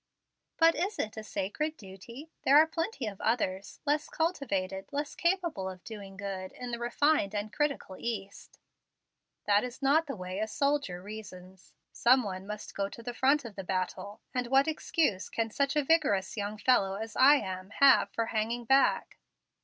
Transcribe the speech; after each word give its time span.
"But 0.57 0.73
is 0.73 0.97
it 0.97 1.15
'a 1.15 1.23
sacred 1.23 1.77
duty'? 1.77 2.31
There 2.41 2.57
are 2.57 2.65
plenty 2.65 3.05
of 3.05 3.21
others 3.21 3.79
less 3.85 4.09
cultivated, 4.09 4.87
less 4.91 5.13
capable 5.13 5.69
of 5.69 5.83
doing 5.83 6.17
good 6.17 6.53
in 6.53 6.71
the 6.71 6.79
refined 6.79 7.35
and 7.35 7.53
critical 7.53 7.95
East." 7.99 8.57
"That 9.45 9.63
is 9.63 9.79
not 9.79 10.07
the 10.07 10.15
way 10.15 10.39
a 10.39 10.47
soldier 10.47 11.03
reasons. 11.03 11.75
Some 11.91 12.23
one 12.23 12.47
must 12.47 12.73
go 12.73 12.89
to 12.89 13.03
the 13.03 13.13
front 13.13 13.45
of 13.45 13.55
the 13.55 13.63
battle. 13.63 14.21
And 14.33 14.47
what 14.47 14.67
excuse 14.67 15.29
can 15.29 15.51
such 15.51 15.75
a 15.75 15.83
vigorous 15.83 16.35
young 16.35 16.57
fellow 16.57 16.95
as 16.95 17.15
I 17.15 17.35
am 17.35 17.69
have 17.79 18.09
for 18.09 18.25
hanging 18.25 18.65
back?" 18.65 19.19